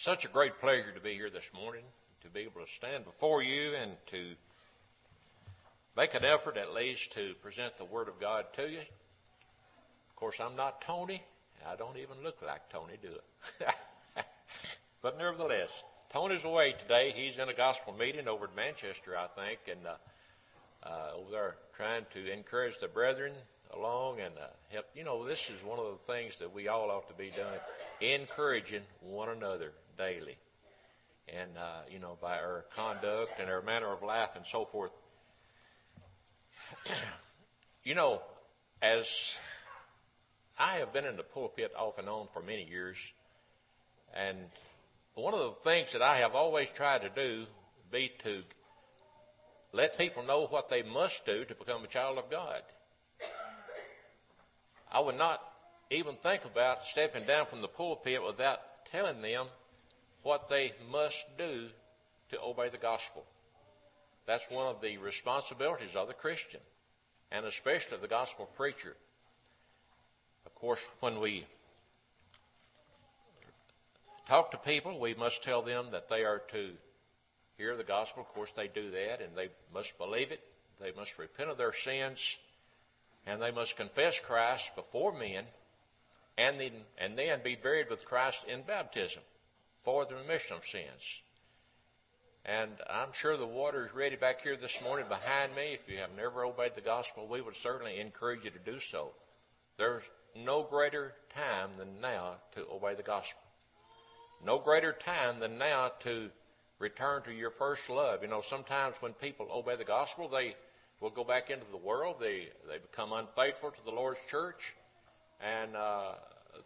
[0.00, 1.82] such a great pleasure to be here this morning,
[2.22, 4.32] to be able to stand before you and to
[5.94, 8.78] make an effort at least to present the Word of God to you.
[8.78, 11.22] Of course, I'm not Tony.
[11.60, 13.10] And I don't even look like Tony, do
[13.60, 13.74] I?
[15.02, 15.70] but nevertheless,
[16.10, 17.12] Tony's away today.
[17.14, 21.56] He's in a gospel meeting over in Manchester, I think, and uh, uh, over there
[21.76, 23.32] trying to encourage the brethren
[23.74, 24.86] along and uh, help.
[24.94, 28.14] You know, this is one of the things that we all ought to be doing,
[28.18, 30.36] encouraging one another daily.
[31.28, 34.92] And, uh, you know, by our conduct and our manner of life and so forth.
[37.84, 38.22] you know,
[38.80, 39.38] as
[40.58, 43.12] I have been in the pulpit off and on for many years,
[44.14, 44.38] and
[45.14, 47.46] one of the things that I have always tried to do
[47.92, 48.42] be to
[49.72, 52.62] let people know what they must do to become a child of God.
[54.90, 55.40] I would not
[55.90, 58.58] even think about stepping down from the pulpit without
[58.90, 59.46] telling them
[60.22, 61.68] what they must do
[62.30, 63.24] to obey the gospel.
[64.26, 66.60] That's one of the responsibilities of the Christian,
[67.32, 68.96] and especially the gospel preacher.
[70.46, 71.46] Of course, when we
[74.28, 76.70] talk to people, we must tell them that they are to
[77.56, 78.22] hear the gospel.
[78.22, 80.40] Of course, they do that, and they must believe it.
[80.80, 82.38] They must repent of their sins,
[83.26, 85.44] and they must confess Christ before men,
[86.38, 89.22] and then, and then be buried with Christ in baptism
[89.80, 91.22] for the remission of sins.
[92.44, 95.74] And I'm sure the water is ready back here this morning behind me.
[95.74, 99.12] If you have never obeyed the gospel, we would certainly encourage you to do so.
[99.76, 103.42] There's no greater time than now to obey the gospel.
[104.44, 106.30] No greater time than now to
[106.78, 108.22] return to your first love.
[108.22, 110.56] You know, sometimes when people obey the gospel, they
[111.00, 112.16] will go back into the world.
[112.20, 114.74] They they become unfaithful to the Lord's church,
[115.40, 116.12] and uh,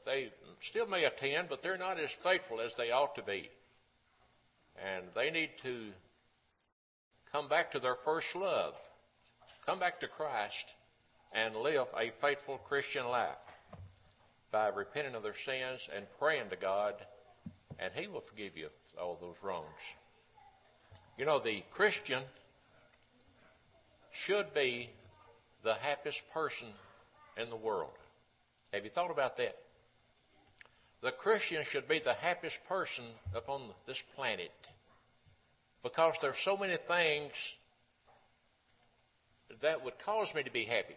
[0.05, 3.51] they still may attend, but they're not as faithful as they ought to be.
[4.85, 5.91] And they need to
[7.33, 8.75] come back to their first love,
[9.67, 10.75] come back to Christ,
[11.33, 13.37] and live a faithful Christian life
[14.53, 16.95] by repenting of their sins and praying to God,
[17.79, 18.69] and He will forgive you
[19.01, 19.67] all those wrongs.
[21.19, 22.23] You know, the Christian
[24.13, 24.91] should be
[25.65, 26.69] the happiest person
[27.37, 27.91] in the world.
[28.73, 29.57] Have you thought about that?
[31.05, 33.05] The Christian should be the happiest person
[33.35, 34.51] upon this planet
[35.83, 37.57] because there's so many things
[39.61, 40.97] that would cause me to be happy.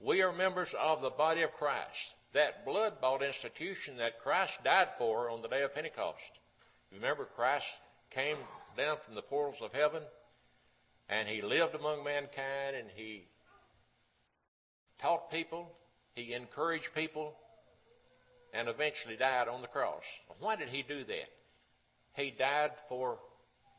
[0.00, 4.88] We are members of the body of Christ, that blood bought institution that Christ died
[4.96, 6.40] for on the day of Pentecost.
[6.90, 7.68] Remember, Christ
[8.12, 8.38] came
[8.78, 10.02] down from the portals of heaven
[11.10, 13.26] and he lived among mankind and he
[15.02, 15.70] taught people,
[16.14, 17.36] he encouraged people,
[18.54, 20.04] and eventually died on the cross.
[20.38, 21.28] Why did he do that?
[22.14, 23.18] He died for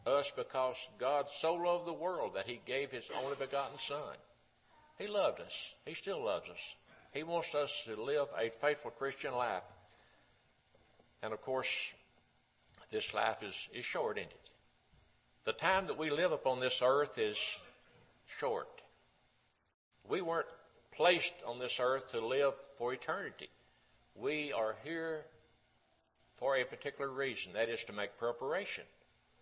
[0.06, 4.16] us because God so loved the world that he gave his only begotten Son.
[5.00, 5.75] He loved us.
[5.85, 6.75] He still loves us.
[7.14, 9.64] He wants us to live a faithful Christian life.
[11.24, 11.94] And of course,
[12.91, 14.50] this life is, is short, isn't it?
[15.46, 17.40] The time that we live upon this earth is
[18.40, 18.68] short.
[20.08, 20.47] We weren't
[20.91, 23.50] placed on this earth to live for eternity.
[24.16, 25.26] We are here
[26.38, 27.53] for a particular reason.
[27.53, 28.86] That is to make preparation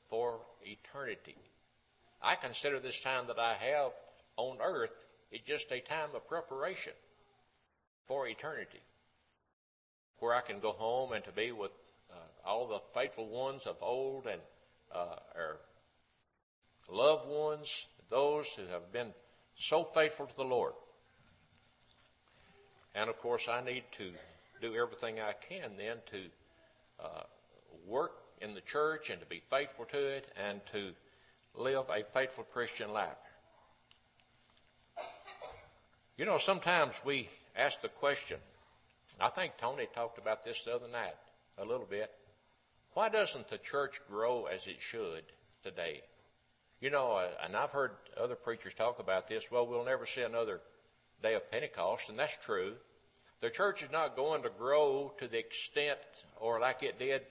[0.09, 1.35] for eternity.
[2.21, 3.91] I consider this time that I have
[4.35, 4.93] on earth
[5.31, 6.93] is just a time of preparation
[8.07, 8.81] for eternity,
[10.19, 11.71] where I can go home and to be with
[12.11, 12.15] uh,
[12.49, 14.41] all the faithful ones of old and
[14.93, 15.57] uh, our
[16.89, 19.13] loved ones, those who have been
[19.55, 20.73] so faithful to the Lord.
[22.95, 24.11] And of course, I need to
[24.61, 26.21] do everything I can then to
[27.03, 27.23] uh,
[27.87, 30.91] work in the church and to be faithful to it and to
[31.55, 33.17] live a faithful Christian life.
[36.17, 38.37] You know, sometimes we ask the question,
[39.19, 41.15] I think Tony talked about this the other night
[41.57, 42.11] a little bit.
[42.93, 45.23] Why doesn't the church grow as it should
[45.63, 46.01] today?
[46.79, 49.49] You know, uh, and I've heard other preachers talk about this.
[49.49, 50.61] Well, we'll never see another
[51.21, 52.73] day of Pentecost, and that's true.
[53.43, 55.99] The church is not going to grow to the extent
[56.39, 57.23] or like it did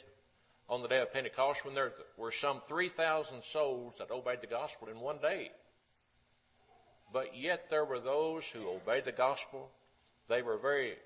[0.68, 4.88] on the day of Pentecost when there were some 3,000 souls that obeyed the gospel
[4.88, 5.50] in one day.
[7.14, 9.70] But yet there were those who obeyed the gospel.
[10.28, 10.96] They were very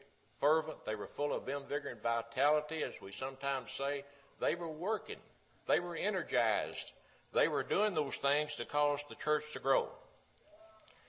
[0.41, 0.85] fervent.
[0.85, 4.03] They were full of vim, vigor, and vitality, as we sometimes say.
[4.41, 5.21] They were working.
[5.69, 6.91] They were energized.
[7.33, 9.87] They were doing those things to cause the church to grow.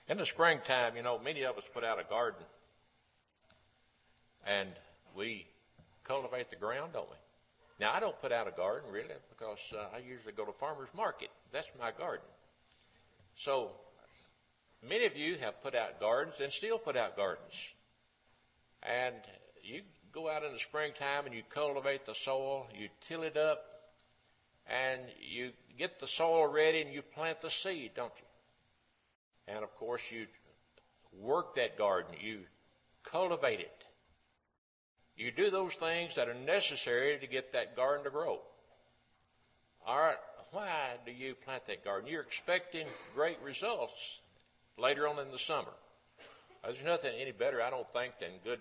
[0.08, 2.44] In the springtime, you know, many of us put out a garden
[4.46, 4.68] and
[5.16, 5.46] we
[6.04, 7.16] cultivate the ground, don't we?
[7.80, 10.88] Now, I don't put out a garden really because uh, I usually go to farmer's
[10.96, 11.28] market.
[11.52, 12.26] That's my garden.
[13.36, 13.70] So,
[14.88, 17.54] many of you have put out gardens and still put out gardens.
[18.82, 19.14] And
[19.62, 19.82] you
[20.12, 23.60] go out in the springtime and you cultivate the soil, you till it up,
[24.66, 29.54] and you get the soil ready and you plant the seed, don't you?
[29.54, 30.26] And of course, you
[31.20, 32.40] work that garden, you
[33.04, 33.84] cultivate it.
[35.18, 38.38] You do those things that are necessary to get that garden to grow.
[39.84, 40.16] All right,
[40.52, 42.08] why do you plant that garden?
[42.08, 42.86] You're expecting
[43.16, 44.20] great results
[44.76, 45.72] later on in the summer.
[46.62, 48.60] There's nothing any better, I don't think, than good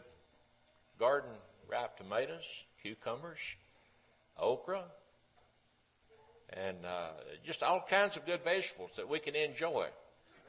[0.97, 1.29] garden
[1.69, 2.45] ripe tomatoes,
[2.81, 3.37] cucumbers,
[4.35, 4.83] okra,
[6.49, 7.09] and uh,
[7.45, 9.85] just all kinds of good vegetables that we can enjoy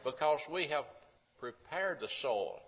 [0.05, 0.85] because we have
[1.39, 2.63] prepared the soil.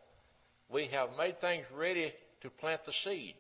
[0.68, 3.34] We have made things ready to plant the seed.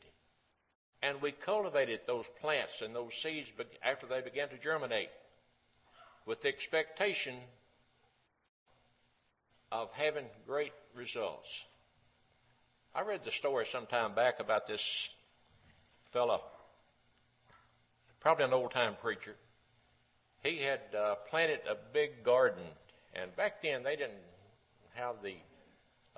[1.02, 3.52] And we cultivated those plants and those seeds
[3.82, 5.08] after they began to germinate
[6.26, 7.34] with the expectation
[9.72, 11.64] of having great results.
[12.94, 15.08] I read the story some time back about this
[16.12, 16.42] fellow,
[18.20, 19.34] probably an old time preacher.
[20.42, 22.64] He had uh, planted a big garden,
[23.14, 24.18] and back then they didn't
[24.94, 25.34] have the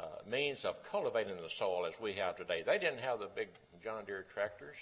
[0.03, 2.63] uh, means of cultivating the soil as we have today.
[2.67, 3.49] They didn't have the big
[3.83, 4.77] John Deere tractors,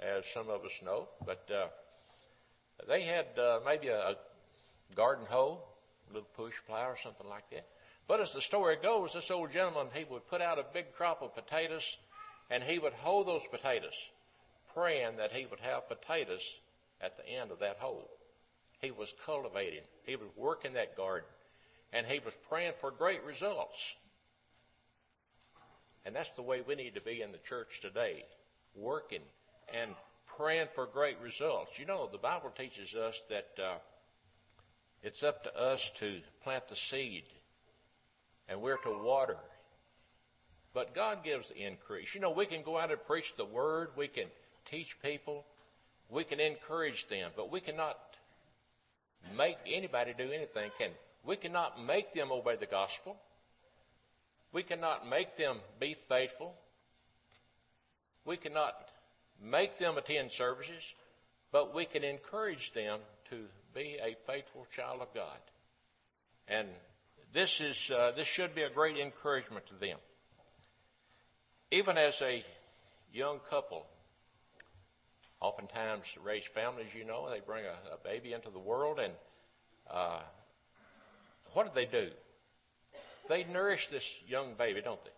[0.00, 1.66] as some of us know, but uh,
[2.86, 4.16] they had uh, maybe a, a
[4.94, 5.60] garden hoe,
[6.08, 7.66] a little push plow or something like that.
[8.06, 11.20] But as the story goes, this old gentleman, he would put out a big crop
[11.20, 11.98] of potatoes
[12.50, 14.10] and he would hoe those potatoes,
[14.72, 16.60] praying that he would have potatoes
[17.00, 18.08] at the end of that hoe.
[18.80, 21.28] He was cultivating, he was working that garden,
[21.92, 23.96] and he was praying for great results.
[26.08, 28.24] And that's the way we need to be in the church today,
[28.74, 29.20] working
[29.74, 29.90] and
[30.38, 31.78] praying for great results.
[31.78, 33.76] You know, the Bible teaches us that uh,
[35.02, 37.24] it's up to us to plant the seed
[38.48, 39.36] and we're to water.
[40.72, 42.14] But God gives the increase.
[42.14, 44.28] You know, we can go out and preach the word, we can
[44.64, 45.44] teach people,
[46.08, 47.98] we can encourage them, but we cannot
[49.36, 50.88] make anybody do anything, can
[51.26, 51.36] we?
[51.36, 53.18] cannot make them obey the gospel.
[54.52, 56.54] We cannot make them be faithful.
[58.24, 58.74] We cannot
[59.42, 60.94] make them attend services,
[61.52, 63.00] but we can encourage them
[63.30, 65.38] to be a faithful child of God.
[66.48, 66.68] And
[67.32, 69.98] this is uh, this should be a great encouragement to them.
[71.70, 72.42] Even as a
[73.12, 73.86] young couple,
[75.40, 79.12] oftentimes raise families, you know, they bring a, a baby into the world, and
[79.90, 80.20] uh,
[81.52, 82.10] what do they do?
[83.28, 85.10] They nourish this young baby, don't they?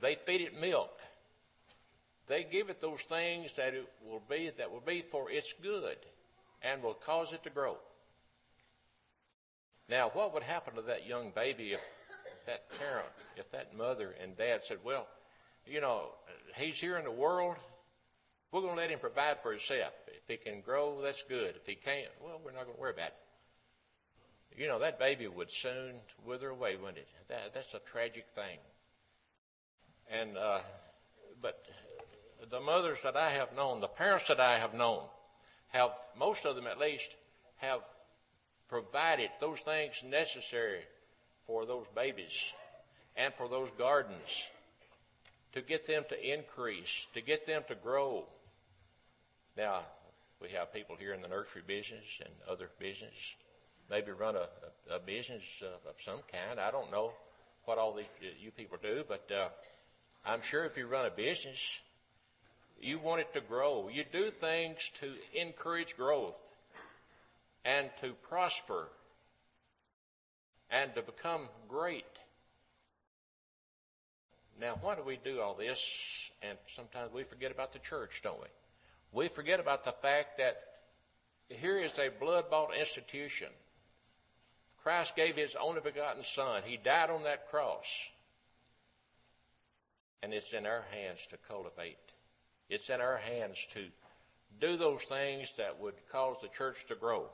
[0.00, 0.98] They feed it milk.
[2.26, 5.96] They give it those things that it will be that will be for its good
[6.62, 7.76] and will cause it to grow.
[9.88, 11.80] Now, what would happen to that young baby if
[12.46, 13.06] that parent,
[13.36, 15.06] if that mother and dad said, well,
[15.66, 16.08] you know,
[16.56, 17.56] he's here in the world,
[18.50, 19.92] we're going to let him provide for himself.
[20.06, 21.56] If he can grow, that's good.
[21.56, 23.23] If he can't, well, we're not going to worry about it
[24.56, 27.08] you know, that baby would soon wither away, wouldn't it?
[27.28, 28.58] That, that's a tragic thing.
[30.10, 30.60] And, uh,
[31.42, 31.64] but
[32.50, 35.02] the mothers that I have known, the parents that I have known,
[35.68, 37.16] have, most of them at least,
[37.56, 37.80] have
[38.68, 40.80] provided those things necessary
[41.46, 42.52] for those babies
[43.16, 44.46] and for those gardens
[45.52, 48.24] to get them to increase, to get them to grow.
[49.56, 49.80] Now,
[50.40, 53.36] we have people here in the nursery business and other business
[53.90, 54.48] maybe run a,
[54.90, 56.58] a, a business of some kind.
[56.60, 57.12] I don't know
[57.64, 59.48] what all these uh, you people do, but uh,
[60.24, 61.80] I'm sure if you run a business,
[62.80, 63.88] you want it to grow.
[63.92, 66.38] You do things to encourage growth
[67.64, 68.88] and to prosper
[70.70, 72.04] and to become great.
[74.60, 76.30] Now, why do we do all this?
[76.42, 78.48] And sometimes we forget about the church, don't we?
[79.12, 80.56] We forget about the fact that
[81.48, 83.48] here is a blood bought institution
[84.84, 86.62] Christ gave his only begotten Son.
[86.66, 88.10] He died on that cross.
[90.22, 91.96] And it's in our hands to cultivate.
[92.68, 93.86] It's in our hands to
[94.60, 97.26] do those things that would cause the church to grow.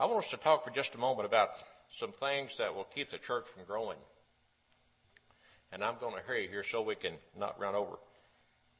[0.00, 1.50] I want us to talk for just a moment about
[1.90, 3.98] some things that will keep the church from growing.
[5.70, 7.96] And I'm going to hurry here so we can not run over.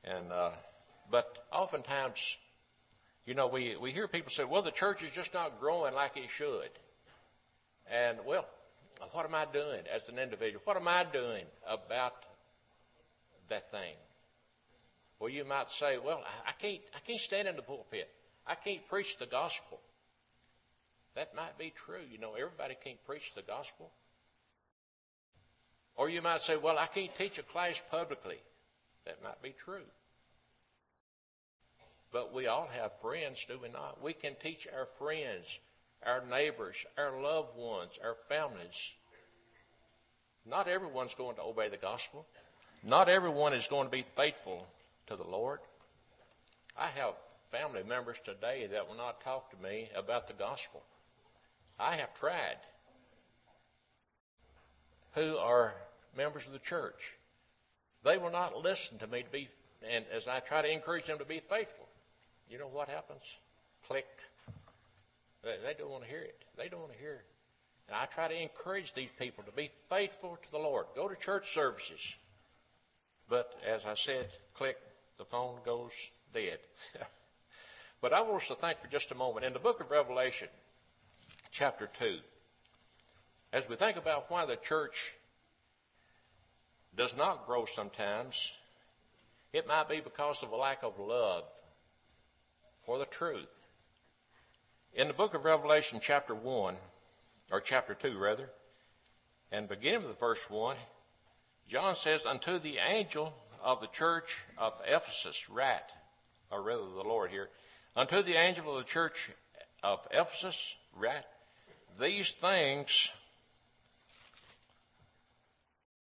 [0.04, 0.50] And uh,
[1.10, 2.38] but oftentimes,
[3.26, 6.16] you know, we we hear people say, "Well, the church is just not growing like
[6.16, 6.70] it should."
[7.90, 8.46] And well,
[9.12, 10.60] what am I doing as an individual?
[10.64, 12.14] What am I doing about
[13.48, 13.94] that thing?
[15.18, 18.08] Well, you might say, well, I can't, I can't stand in the pulpit.
[18.46, 19.80] I can't preach the gospel.
[21.14, 22.02] That might be true.
[22.10, 23.90] You know, everybody can't preach the gospel.
[25.96, 28.36] Or you might say, well, I can't teach a class publicly.
[29.06, 29.86] That might be true.
[32.12, 34.02] But we all have friends, do we not?
[34.02, 35.58] We can teach our friends,
[36.04, 38.94] our neighbors, our loved ones, our families.
[40.44, 42.26] Not everyone's going to obey the gospel.
[42.84, 44.66] Not everyone is going to be faithful
[45.08, 45.60] to the Lord.
[46.76, 47.14] I have
[47.50, 50.82] family members today that will not talk to me about the gospel.
[51.78, 52.58] I have tried.
[55.14, 55.74] Who are
[56.16, 57.16] members of the church.
[58.04, 59.48] They will not listen to me to be,
[59.90, 61.86] and as I try to encourage them to be faithful,
[62.48, 63.38] you know what happens?
[63.88, 64.06] Click.
[65.46, 66.44] They, they don't want to hear it.
[66.56, 67.26] They don't want to hear it.
[67.86, 70.86] And I try to encourage these people to be faithful to the Lord.
[70.96, 72.00] Go to church services.
[73.28, 74.76] But as I said, click,
[75.18, 75.92] the phone goes
[76.34, 76.58] dead.
[78.00, 79.46] but I want us to think for just a moment.
[79.46, 80.48] In the book of Revelation,
[81.52, 82.18] chapter 2,
[83.52, 85.14] as we think about why the church
[86.96, 88.52] does not grow sometimes,
[89.52, 91.44] it might be because of a lack of love
[92.84, 93.55] for the truth.
[94.96, 96.74] In the book of Revelation, chapter 1,
[97.52, 98.48] or chapter 2, rather,
[99.52, 100.74] and beginning with the verse 1,
[101.68, 105.90] John says, Unto the angel of the church of Ephesus, write,
[106.50, 107.50] or rather the Lord here,
[107.94, 109.30] unto the angel of the church
[109.82, 111.26] of Ephesus, write,
[112.00, 113.12] these things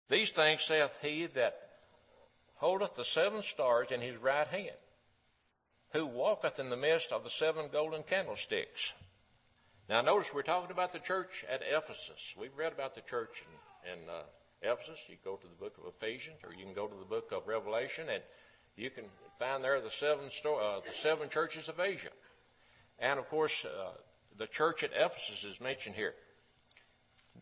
[0.07, 1.69] these things saith he that
[2.55, 4.77] holdeth the seven stars in his right hand,
[5.91, 8.93] who walketh in the midst of the seven golden candlesticks.
[9.88, 12.36] Now, notice we're talking about the church at Ephesus.
[12.39, 13.43] We've read about the church
[13.86, 14.22] in, in uh,
[14.62, 15.00] Ephesus.
[15.08, 17.48] You go to the book of Ephesians, or you can go to the book of
[17.48, 18.22] Revelation, and
[18.75, 19.05] you can
[19.39, 22.10] find there the seven sto- uh, the seven churches of Asia.
[23.00, 23.91] And of course, uh,
[24.38, 26.13] the church at Ephesus is mentioned here.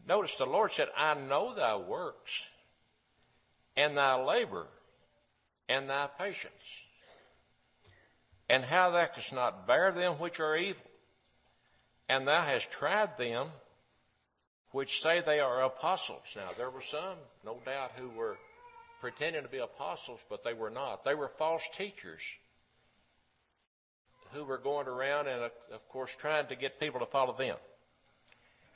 [0.08, 2.48] Notice the Lord said, "I know thy works."
[3.78, 4.68] and thy labor
[5.70, 6.84] and thy patience,
[8.50, 10.86] and how thou canst not bear them which are evil.
[12.10, 13.48] And thou hast tried them
[14.72, 16.36] which say they are apostles.
[16.36, 18.38] Now, there were some, no doubt, who were
[19.02, 21.04] pretending to be apostles, but they were not.
[21.04, 22.22] They were false teachers
[24.34, 27.56] who were going around and, of course, trying to get people to follow them.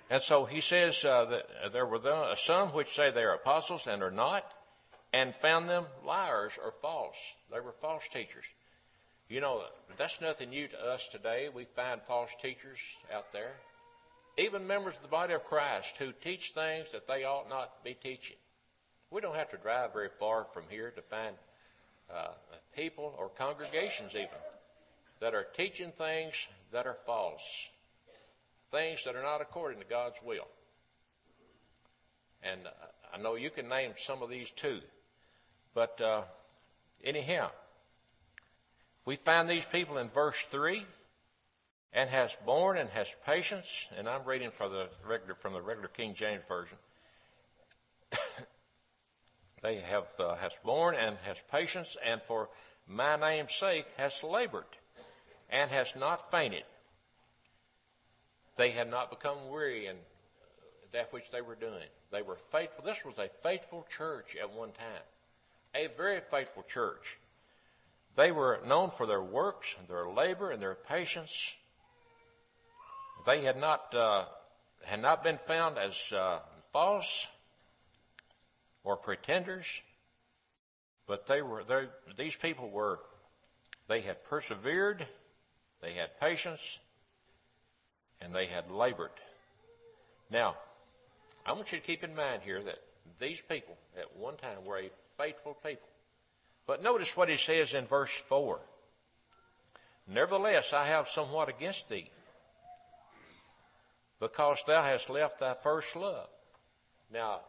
[0.10, 4.04] And so he says uh, that there were some which say they are apostles and
[4.04, 4.46] are not,
[5.14, 7.18] and found them liars or false.
[7.52, 8.46] They were false teachers.
[9.32, 9.64] You know,
[9.96, 11.48] that's nothing new to us today.
[11.56, 12.80] We find false teachers
[13.16, 13.54] out there.
[14.38, 17.94] Even members of the body of Christ who teach things that they ought not be
[17.94, 18.36] teaching.
[19.10, 21.38] We don't have to drive very far from here to find
[22.14, 22.34] uh,
[22.76, 24.28] people or congregations even
[25.22, 27.70] that are teaching things that are false,
[28.70, 30.48] things that are not according to God's will.
[32.44, 32.72] And uh,
[33.14, 34.82] I know you can name some of these too.
[35.74, 36.24] But uh,
[37.02, 37.52] anyhow,
[39.06, 40.86] we find these people in verse 3
[41.94, 45.90] and has borne and has patience, and I'm reading from the regular, from the regular
[45.90, 46.78] King James Version.
[49.62, 52.50] they have uh, has borne and has patience, and for
[52.88, 54.64] my name's sake has labored
[55.50, 56.64] and has not fainted.
[58.56, 59.96] They had not become weary in
[60.94, 61.88] that which they were doing.
[62.12, 62.84] They were faithful.
[62.84, 65.04] This was a faithful church at one time
[65.74, 67.18] a very faithful church.
[68.16, 71.56] They were known for their works, and their labor, and their patience.
[73.26, 74.26] They had not uh,
[74.84, 76.40] had not been found as uh,
[76.72, 77.28] false
[78.84, 79.82] or pretenders,
[81.08, 81.86] but they were they,
[82.18, 83.00] these people were
[83.88, 85.06] they had persevered,
[85.82, 86.80] they had patience,
[88.20, 89.12] and they had labored.
[90.30, 90.56] Now,
[91.46, 92.80] I want you to keep in mind here that
[93.20, 95.88] these people at one time were a faithful people.
[96.68, 98.60] But notice what he says in verse 4.
[100.08, 102.10] Nevertheless, I have somewhat against thee,
[104.20, 106.28] because thou hast left thy first love.
[107.12, 107.42] Now,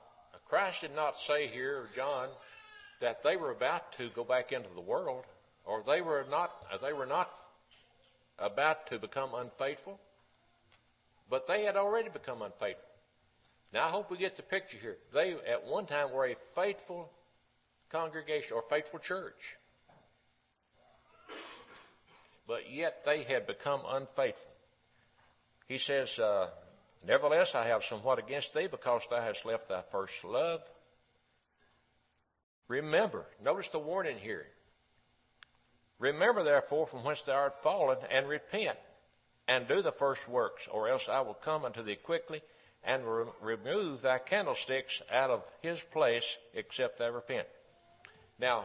[0.48, 2.28] Christ did not say here, John,
[3.00, 5.24] that they were about to go back into the world,
[5.64, 6.50] or they were not,
[6.82, 7.30] they were not
[8.38, 9.98] about to become unfaithful,
[11.30, 12.88] but they had already become unfaithful.
[13.72, 14.98] Now, I hope we get the picture here.
[15.14, 17.10] They, at one time, were a faithful
[17.92, 19.56] congregation or faithful church.
[22.48, 24.50] But yet they had become unfaithful.
[25.68, 26.48] He says, uh,
[27.06, 30.60] Nevertheless, I have somewhat against thee because thou hast left thy first love.
[32.68, 34.46] Remember, notice the warning here.
[35.98, 38.78] Remember therefore from whence thou art fallen, and repent,
[39.46, 42.42] and do the first works, or else I will come unto thee quickly,
[42.84, 47.46] and re- remove thy candlesticks out of his place, except thou repent.
[48.42, 48.64] Now,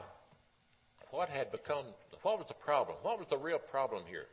[1.12, 1.86] what had become,
[2.24, 2.98] what was the problem?
[3.04, 4.26] What was the real problem here?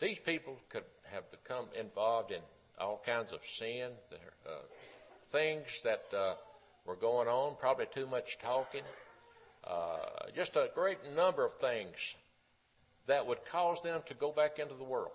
[0.00, 2.40] These people could have become involved in
[2.78, 3.92] all kinds of sin,
[4.46, 4.50] uh,
[5.30, 6.34] things that uh,
[6.84, 8.82] were going on, probably too much talking,
[9.66, 9.96] uh,
[10.36, 12.16] just a great number of things
[13.06, 15.12] that would cause them to go back into the world.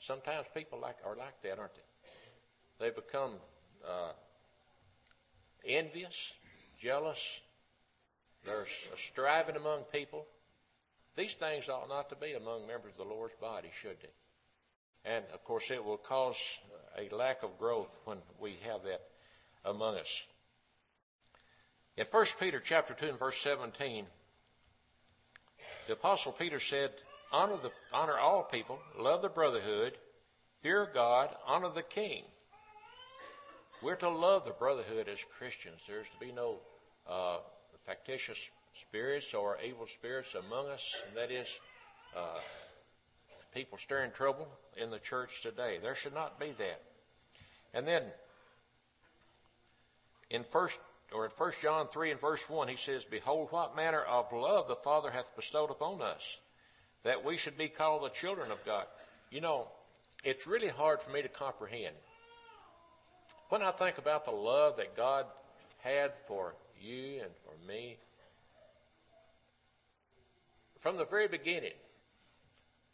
[0.00, 2.86] Sometimes people like are like that, aren't they?
[2.86, 3.32] They become
[3.86, 4.12] uh,
[5.66, 6.32] envious,
[6.80, 7.40] jealous.
[8.44, 10.26] There's a striving among people.
[11.16, 15.10] These things ought not to be among members of the Lord's body, should they?
[15.10, 16.36] And of course, it will cause
[16.98, 19.02] a lack of growth when we have that
[19.64, 20.26] among us.
[21.96, 24.06] In 1 Peter chapter 2 and verse 17,
[25.86, 26.90] the apostle Peter said,
[27.30, 29.92] honor, the, honor all people, love the brotherhood,
[30.62, 32.24] fear God, honor the king.
[33.84, 35.82] We're to love the brotherhood as Christians.
[35.86, 36.56] There's to be no
[37.06, 37.36] uh,
[37.84, 41.60] factitious spirits or evil spirits among us, and that is
[42.16, 42.38] uh,
[43.54, 44.48] people stirring trouble
[44.78, 45.80] in the church today.
[45.82, 46.80] There should not be that.
[47.74, 48.04] And then
[50.30, 50.78] in first
[51.12, 54.66] or in 1 John 3 and verse 1, he says, Behold, what manner of love
[54.66, 56.40] the Father hath bestowed upon us,
[57.02, 58.86] that we should be called the children of God.
[59.30, 59.68] You know,
[60.24, 61.94] it's really hard for me to comprehend.
[63.48, 65.26] When I think about the love that God
[65.78, 67.96] had for you and for me,
[70.80, 71.72] from the very beginning,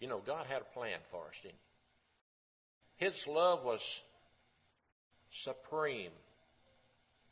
[0.01, 1.55] you know, God had a plan for us, didn't
[2.99, 3.05] He?
[3.07, 4.01] His love was
[5.31, 6.11] supreme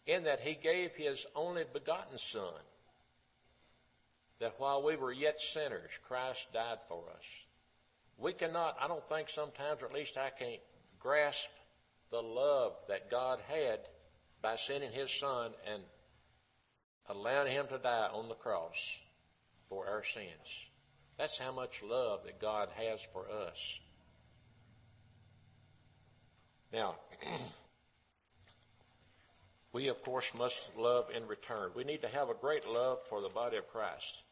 [0.07, 2.55] in that he gave his only begotten Son,
[4.41, 7.25] that while we were yet sinners, Christ died for us.
[8.17, 10.61] We cannot, I don't think sometimes, or at least I can't
[10.99, 11.49] grasp
[12.11, 13.81] the love that God had
[14.43, 15.83] by sending his Son and
[17.09, 19.01] allowing him to die on the cross
[19.69, 20.69] for our sins.
[21.19, 23.81] That's how much love that God has for us.
[26.73, 26.97] Now,
[29.73, 31.71] we, of course, must love in return.
[31.75, 34.23] We need to have a great love for the body of Christ.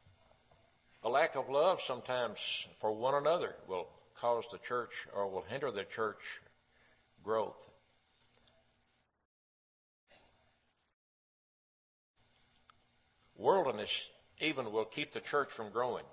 [1.02, 3.88] A lack of love sometimes for one another will
[4.20, 6.40] cause the church or will hinder the church
[7.26, 7.68] growth.
[13.36, 14.10] Worldliness
[14.40, 16.04] even will keep the church from growing.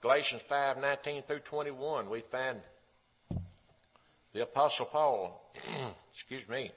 [0.00, 2.60] Galatians 5 19 through 21, we find
[4.32, 5.52] the Apostle Paul,
[6.12, 6.70] excuse me,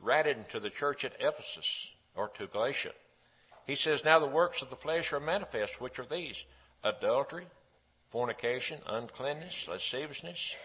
[0.00, 2.92] writing to the church at Ephesus or to Galatia.
[3.66, 6.46] He says, Now the works of the flesh are manifest, which are these
[6.82, 7.46] adultery,
[8.08, 10.56] fornication, uncleanness, lasciviousness,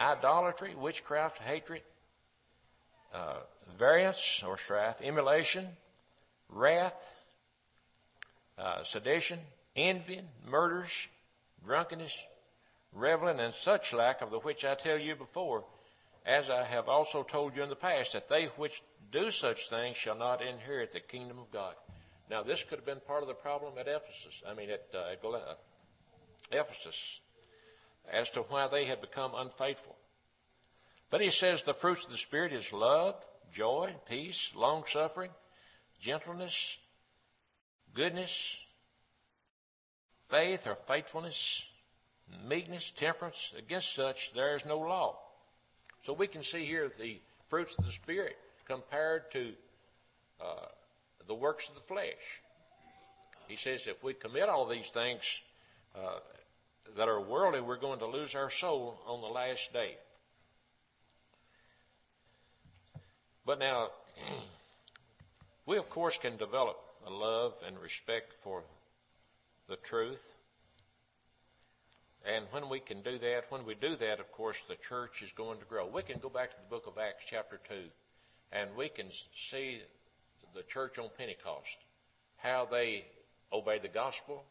[0.00, 1.82] idolatry, witchcraft, hatred,
[3.14, 3.38] uh,
[3.76, 5.66] variance or strife, emulation,
[6.48, 7.16] wrath,
[8.58, 9.38] uh, sedition,
[9.74, 11.08] envy, murders,
[11.64, 12.26] drunkenness,
[12.92, 15.64] reveling, and such like of the which I tell you before
[16.26, 18.82] as I have also told you in the past, that they which
[19.12, 21.76] do such things shall not inherit the kingdom of God.
[22.28, 24.42] Now, this could have been part of the problem at Ephesus.
[24.46, 25.58] I mean, at, uh, at
[26.50, 27.20] Ephesus,
[28.12, 29.96] as to why they had become unfaithful.
[31.10, 33.16] But he says the fruits of the Spirit is love,
[33.52, 35.30] joy, peace, long suffering,
[36.00, 36.78] gentleness,
[37.94, 38.64] goodness,
[40.28, 41.68] faith or faithfulness,
[42.46, 43.54] meekness, temperance.
[43.56, 45.18] Against such there is no law.
[46.00, 49.52] So we can see here the fruits of the Spirit compared to
[50.40, 50.66] uh,
[51.26, 52.42] the works of the flesh.
[53.48, 55.42] He says if we commit all these things
[55.94, 56.18] uh,
[56.96, 59.96] that are worldly, we're going to lose our soul on the last day.
[63.44, 63.88] But now,
[65.66, 68.64] we of course can develop a love and respect for
[69.68, 70.34] the truth
[72.26, 75.30] and when we can do that, when we do that, of course, the church is
[75.30, 75.86] going to grow.
[75.86, 77.74] We can go back to the book of Acts, chapter 2,
[78.50, 79.80] and we can see
[80.52, 81.78] the church on Pentecost,
[82.36, 83.04] how they
[83.52, 84.44] obeyed the gospel,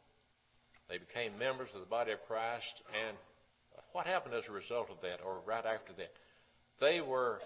[0.89, 3.17] they became members of the body of Christ, and
[3.91, 6.12] what happened as a result of that, or right after that?
[6.80, 7.39] They were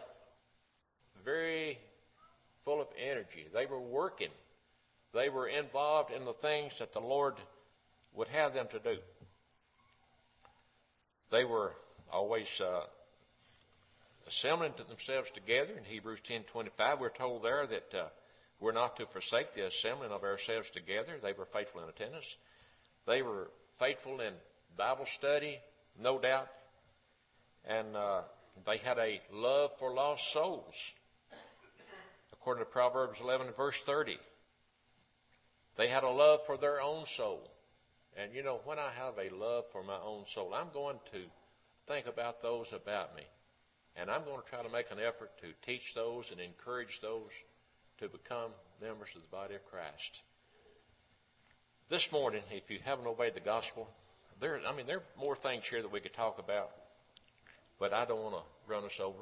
[1.24, 1.78] very
[2.64, 3.48] full of energy.
[3.54, 4.30] They were working.
[5.14, 7.36] They were involved in the things that the Lord
[8.14, 8.98] would have them to do.
[11.32, 11.74] They were
[12.12, 12.82] always uh,
[14.28, 15.74] assembling themselves together.
[15.78, 18.08] In Hebrews 10:25, we're told there that uh,
[18.60, 21.20] we're not to forsake the assembling of ourselves together.
[21.22, 22.36] They were faithful in attendance.
[23.06, 24.34] They were faithful in
[24.78, 25.60] Bible study,
[26.02, 26.48] no doubt,
[27.66, 28.22] and uh,
[28.66, 30.94] they had a love for lost souls.
[32.34, 34.18] According to Proverbs 11 verse 30,
[35.76, 37.50] they had a love for their own soul.
[38.18, 41.22] And you know, when I have a love for my own soul, I'm going to
[41.88, 43.24] think about those about me.
[43.96, 47.32] And I'm going to try to make an effort to teach those and encourage those
[48.00, 50.22] to become members of the body of Christ.
[51.90, 53.90] This morning, if you haven't obeyed the gospel,
[54.40, 56.70] there, I mean, there are more things here that we could talk about,
[57.80, 59.18] but I don't want to run us over.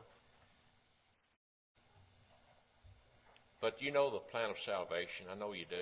[3.62, 5.28] But you know the plan of salvation.
[5.32, 5.78] I know you do.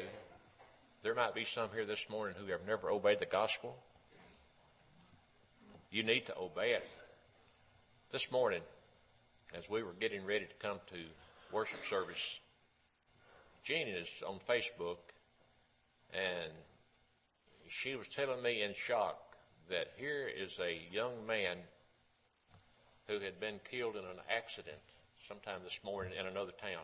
[1.02, 3.76] There might be some here this morning who have never obeyed the gospel.
[5.89, 6.88] You need to obey it.
[8.12, 8.62] This morning,
[9.58, 11.00] as we were getting ready to come to
[11.52, 12.39] worship service,
[13.63, 14.98] Jean is on Facebook,
[16.13, 16.52] and
[17.67, 19.17] she was telling me in shock
[19.69, 21.58] that here is a young man
[23.08, 24.78] who had been killed in an accident
[25.28, 26.84] sometime this morning in another town.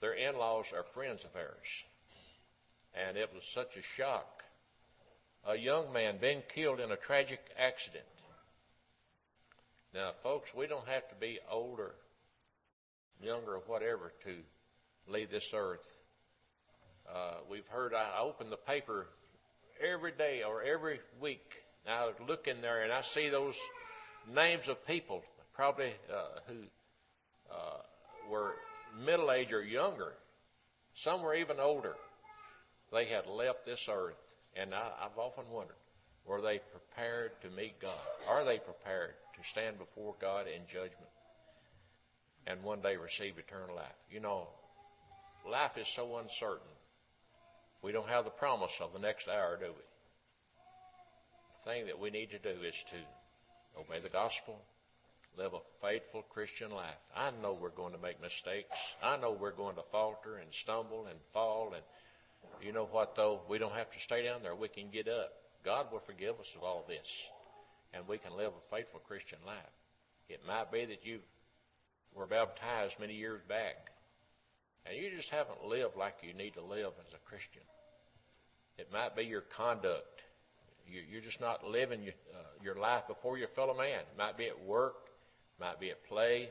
[0.00, 1.84] Their in laws are friends of ours.
[2.94, 4.44] And it was such a shock.
[5.44, 8.04] A young man being killed in a tragic accident.
[9.94, 11.94] Now, folks, we don't have to be older,
[13.20, 14.36] younger, or whatever to
[15.08, 15.92] leave this earth.
[17.12, 19.06] Uh, we've heard, I open the paper
[19.80, 21.54] every day or every week.
[21.84, 23.56] And I look in there and I see those
[24.34, 25.22] names of people,
[25.54, 26.54] probably uh, who
[27.50, 28.52] uh, were
[29.04, 30.12] middle age or younger.
[30.94, 31.94] Some were even older.
[32.92, 34.20] They had left this earth.
[34.56, 35.76] And I, I've often wondered,
[36.26, 37.92] were they prepared to meet God?
[38.28, 41.10] Are they prepared to stand before God in judgment
[42.46, 43.86] and one day receive eternal life?
[44.10, 44.48] You know,
[45.48, 46.66] life is so uncertain.
[47.86, 49.84] We don't have the promise of the next hour, do we?
[51.52, 54.60] The thing that we need to do is to obey the gospel,
[55.38, 56.98] live a faithful Christian life.
[57.14, 58.76] I know we're going to make mistakes.
[59.00, 61.74] I know we're going to falter and stumble and fall.
[61.74, 61.84] And
[62.60, 63.42] you know what, though?
[63.48, 64.56] We don't have to stay down there.
[64.56, 65.30] We can get up.
[65.64, 67.30] God will forgive us of all this.
[67.94, 69.54] And we can live a faithful Christian life.
[70.28, 71.20] It might be that you
[72.16, 73.92] were baptized many years back.
[74.84, 77.62] And you just haven't lived like you need to live as a Christian.
[78.78, 80.22] It might be your conduct.
[80.88, 84.00] You're just not living uh, your life before your fellow man.
[84.00, 85.08] It might be at work,
[85.58, 86.50] it might be at play,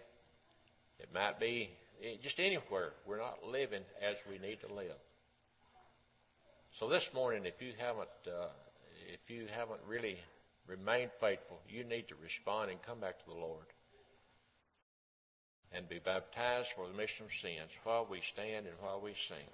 [0.99, 1.69] it might be
[2.03, 2.93] eh, just anywhere.
[3.05, 4.97] We're not living as we need to live.
[6.71, 8.47] So this morning, if you haven't, uh,
[9.13, 10.19] if you haven't really
[10.67, 13.65] remained faithful, you need to respond and come back to the Lord
[15.71, 19.37] and be baptized for the remission of sins while we stand and while we sing.